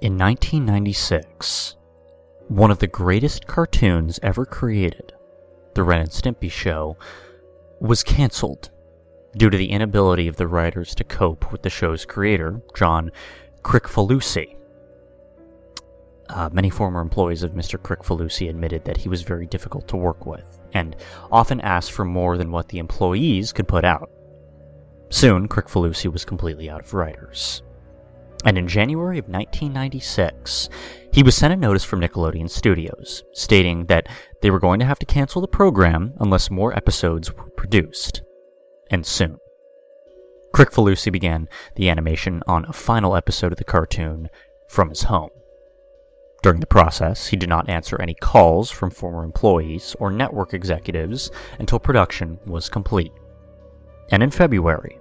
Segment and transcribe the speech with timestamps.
[0.00, 1.76] In 1996,
[2.48, 5.12] one of the greatest cartoons ever created,
[5.74, 6.96] The Ren and Stimpy Show,
[7.78, 8.70] was cancelled
[9.36, 13.10] due to the inability of the writers to cope with the show's creator, John
[13.62, 14.56] Kricfalusi.
[16.28, 17.78] Uh, many former employees of Mr.
[17.78, 20.96] Kricfalusi admitted that he was very difficult to work with, and
[21.30, 24.10] often asked for more than what the employees could put out.
[25.10, 27.62] Soon, Kricfalusi was completely out of writers.
[28.44, 30.68] And in January of 1996,
[31.12, 34.08] he was sent a notice from Nickelodeon Studios stating that
[34.40, 38.22] they were going to have to cancel the program unless more episodes were produced.
[38.90, 39.38] And soon.
[40.52, 44.28] Kricfalusi began the animation on a final episode of the cartoon
[44.68, 45.30] from his home.
[46.42, 51.30] During the process, he did not answer any calls from former employees or network executives
[51.60, 53.12] until production was complete.
[54.10, 54.98] And in February,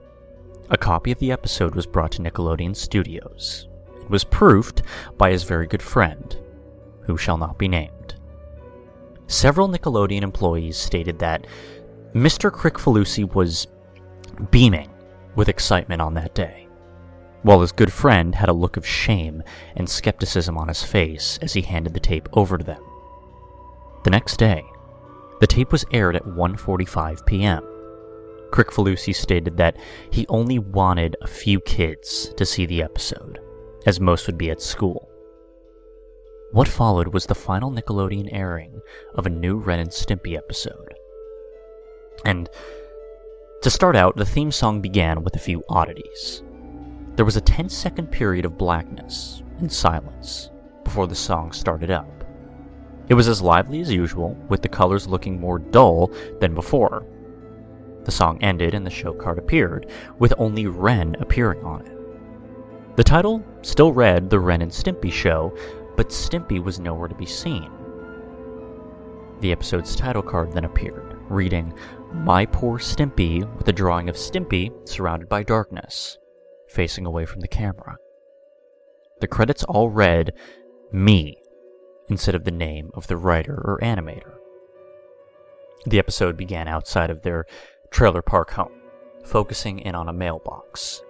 [0.71, 3.67] a copy of the episode was brought to Nickelodeon Studios.
[3.99, 4.83] It was proofed
[5.17, 6.35] by his very good friend,
[7.01, 8.15] who shall not be named.
[9.27, 11.45] Several Nickelodeon employees stated that
[12.13, 12.49] Mr.
[12.49, 13.67] Kricfalusi was
[14.49, 14.89] beaming
[15.35, 16.69] with excitement on that day,
[17.41, 19.43] while his good friend had a look of shame
[19.75, 22.81] and skepticism on his face as he handed the tape over to them.
[24.05, 24.63] The next day,
[25.41, 27.70] the tape was aired at 1:45 p.m.
[28.51, 29.77] Kricfalusi stated that
[30.11, 33.39] he only wanted a few kids to see the episode,
[33.85, 35.09] as most would be at school.
[36.51, 38.81] What followed was the final Nickelodeon airing
[39.15, 40.93] of a new Ren and Stimpy episode.
[42.25, 42.49] And
[43.61, 46.43] to start out, the theme song began with a few oddities.
[47.15, 50.49] There was a 10 second period of blackness and silence
[50.83, 52.25] before the song started up.
[53.07, 57.05] It was as lively as usual, with the colors looking more dull than before,
[58.05, 61.97] the song ended and the show card appeared, with only Ren appearing on it.
[62.97, 65.55] The title still read The Ren and Stimpy Show,
[65.95, 67.71] but Stimpy was nowhere to be seen.
[69.39, 71.73] The episode's title card then appeared, reading,
[72.13, 76.17] My Poor Stimpy, with a drawing of Stimpy surrounded by darkness,
[76.67, 77.97] facing away from the camera.
[79.19, 80.33] The credits all read,
[80.91, 81.37] Me,
[82.09, 84.33] instead of the name of the writer or animator.
[85.85, 87.45] The episode began outside of their
[87.91, 88.71] trailer park home,
[89.25, 91.03] focusing in on a mailbox.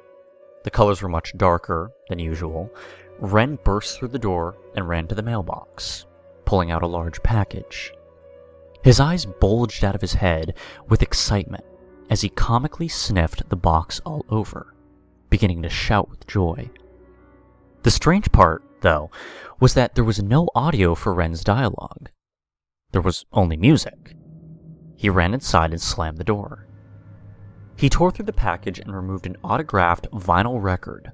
[0.64, 2.70] The colors were much darker than usual.
[3.20, 6.06] Ren burst through the door and ran to the mailbox,
[6.44, 7.94] pulling out a large package.
[8.84, 10.56] His eyes bulged out of his head
[10.90, 11.64] with excitement
[12.10, 14.74] as he comically sniffed the box all over,
[15.30, 16.70] beginning to shout with joy.
[17.84, 19.12] The strange part, though,
[19.60, 22.10] was that there was no audio for Ren's dialogue.
[22.92, 24.16] There was only music.
[24.96, 26.68] He ran inside and slammed the door.
[27.82, 31.12] He tore through the package and removed an autographed vinyl record,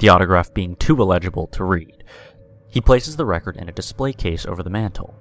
[0.00, 2.04] the autograph being too illegible to read.
[2.68, 5.14] He places the record in a display case over the mantel.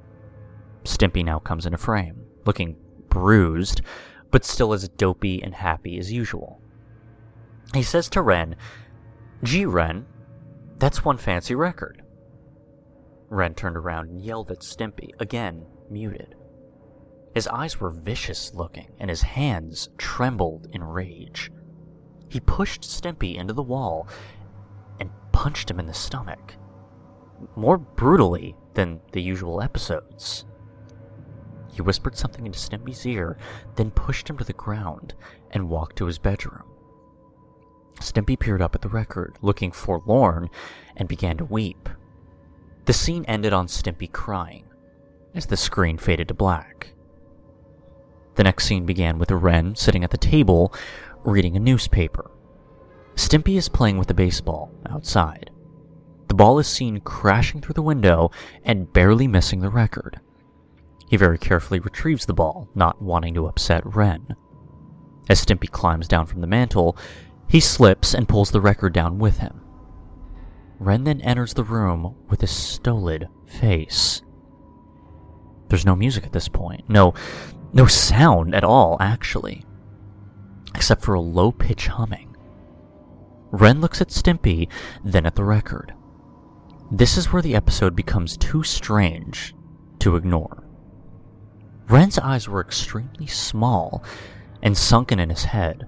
[0.83, 2.75] Stimpy now comes in a frame, looking
[3.07, 3.79] bruised,
[4.29, 6.59] but still as dopey and happy as usual.
[7.73, 8.57] He says to Ren,
[9.41, 10.05] Gee, Ren,
[10.79, 12.03] that's one fancy record.
[13.29, 16.35] Ren turned around and yelled at Stimpy, again muted.
[17.33, 21.51] His eyes were vicious looking, and his hands trembled in rage.
[22.27, 24.07] He pushed Stimpy into the wall
[24.99, 26.55] and punched him in the stomach,
[27.55, 30.45] more brutally than the usual episodes.
[31.71, 33.37] He whispered something into Stimpy's ear,
[33.75, 35.13] then pushed him to the ground
[35.51, 36.63] and walked to his bedroom.
[37.99, 40.49] Stimpy peered up at the record, looking forlorn,
[40.95, 41.89] and began to weep.
[42.85, 44.65] The scene ended on Stimpy crying,
[45.35, 46.93] as the screen faded to black.
[48.39, 50.73] The next scene began with Ren sitting at the table
[51.25, 52.31] reading a newspaper.
[53.15, 55.51] Stimpy is playing with a baseball outside.
[56.29, 58.31] The ball is seen crashing through the window
[58.63, 60.21] and barely missing the record.
[61.09, 64.37] He very carefully retrieves the ball, not wanting to upset Ren.
[65.27, 66.95] As Stimpy climbs down from the mantel,
[67.49, 69.59] he slips and pulls the record down with him.
[70.79, 74.21] Ren then enters the room with a stolid face.
[75.67, 76.89] There's no music at this point.
[76.89, 77.13] No,
[77.73, 79.63] no sound at all, actually,
[80.75, 82.35] except for a low pitch humming.
[83.51, 84.69] Ren looks at Stimpy,
[85.03, 85.93] then at the record.
[86.91, 89.53] This is where the episode becomes too strange
[89.99, 90.63] to ignore.
[91.87, 94.03] Ren's eyes were extremely small
[94.61, 95.87] and sunken in his head.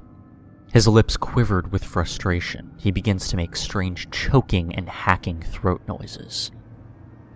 [0.74, 2.72] His lips quivered with frustration.
[2.78, 6.52] He begins to make strange choking and hacking throat noises.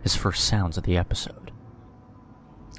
[0.02, 1.45] His first sounds of the episode.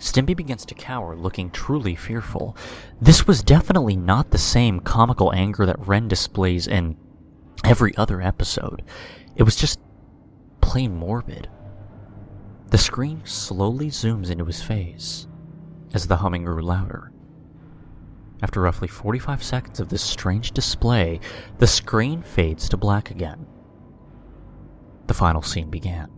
[0.01, 2.57] Stimpy begins to cower, looking truly fearful.
[3.01, 6.97] This was definitely not the same comical anger that Ren displays in
[7.65, 8.83] every other episode.
[9.37, 9.81] It was just
[10.61, 11.49] plain morbid.
[12.71, 15.27] The screen slowly zooms into his face
[15.95, 17.13] as the humming grew louder.
[18.43, 21.21] After roughly 45 seconds of this strange display,
[21.59, 23.47] the screen fades to black again.
[25.07, 26.11] The final scene began.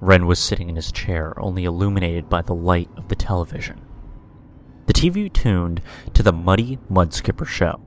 [0.00, 3.80] Ren was sitting in his chair, only illuminated by the light of the television.
[4.86, 5.82] The TV tuned
[6.14, 7.80] to the Muddy Mudskipper show.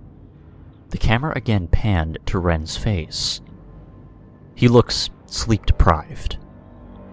[0.90, 3.42] The camera again panned to Ren's face.
[4.54, 6.38] He looks sleep deprived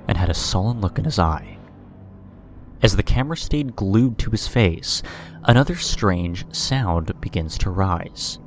[0.07, 1.57] and had a sullen look in his eye.
[2.83, 5.03] As the camera stayed glued to his face,
[5.45, 8.39] another strange sound begins to rise.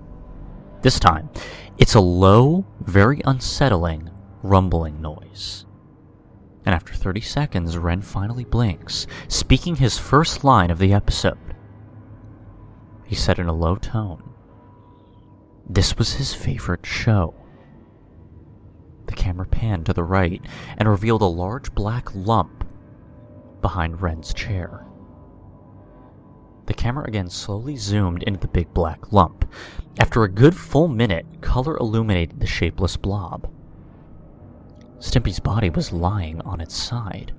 [0.81, 1.29] This time,
[1.77, 4.09] it's a low, very unsettling,
[4.43, 5.65] rumbling noise.
[6.65, 11.37] And after 30 seconds, Ren finally blinks, speaking his first line of the episode.
[13.05, 14.23] He said in a low tone,
[15.69, 17.35] This was his favorite show.
[19.07, 20.41] The camera panned to the right
[20.77, 22.65] and revealed a large black lump
[23.61, 24.85] behind Ren's chair.
[26.65, 29.45] The camera again slowly zoomed into the big black lump.
[29.99, 33.51] After a good full minute, color illuminated the shapeless blob.
[35.03, 37.33] Stimpy's body was lying on its side,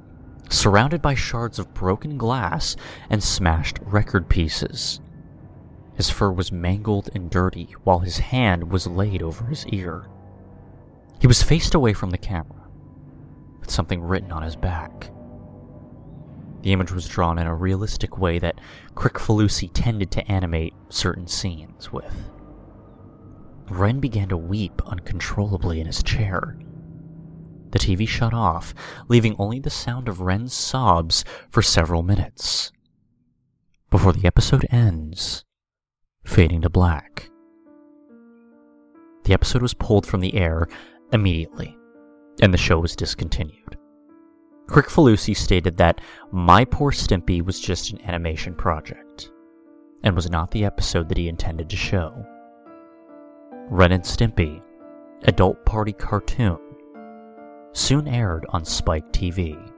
[0.50, 2.76] surrounded by shards of broken glass
[3.08, 5.00] and smashed record pieces.
[5.94, 10.10] His fur was mangled and dirty, while his hand was laid over his ear.
[11.20, 12.68] He was faced away from the camera,
[13.60, 15.10] with something written on his back.
[16.60, 18.60] The image was drawn in a realistic way that
[18.94, 22.30] Kricfalusi tended to animate certain scenes with.
[23.70, 26.58] Ren began to weep uncontrollably in his chair.
[27.74, 28.72] The TV shut off,
[29.08, 32.70] leaving only the sound of Ren's sobs for several minutes.
[33.90, 35.44] Before the episode ends,
[36.24, 37.30] fading to black.
[39.24, 40.68] The episode was pulled from the air
[41.12, 41.76] immediately,
[42.40, 43.76] and the show was discontinued.
[44.68, 46.00] Kricfalusi stated that
[46.30, 49.32] My Poor Stimpy was just an animation project,
[50.04, 52.24] and was not the episode that he intended to show.
[53.68, 54.62] Ren and Stimpy,
[55.24, 56.60] adult party cartoon,
[57.74, 59.73] soon aired on Spike TV.